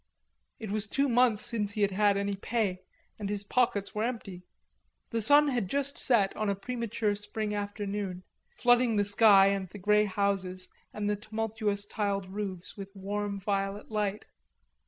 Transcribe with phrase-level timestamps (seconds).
[0.57, 2.79] It was two months since he had had any pay,
[3.19, 4.41] and his pockets were empty.
[5.11, 8.23] The sun had just set on a premature spring afternoon,
[8.57, 13.91] flooding the sky and the grey houses and the tumultuous tiled roofs with warm violet
[13.91, 14.25] light.